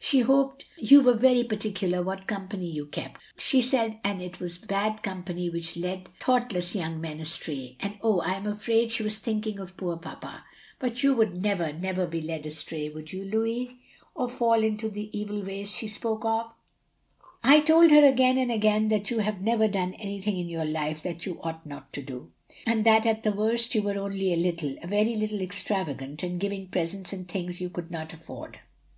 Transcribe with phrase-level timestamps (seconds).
[0.00, 4.56] She hoped you were very particular what company you kept, she said, and it was
[4.56, 9.18] bad company which led thoughtless young men astray, and oh, I am afraid she was
[9.18, 10.46] thinking of poor papa;
[10.78, 13.76] but you would never never be led astray would you, Louis,
[14.14, 16.54] or fall into the evil ways she spoke off
[17.44, 21.02] I told her again and again that you had never done anything in your life
[21.02, 22.32] that you ought not to do—
[22.66, 26.38] and that at the worst you were only a little— a very little extravagant in
[26.38, 28.60] giving presents and things you could not afford.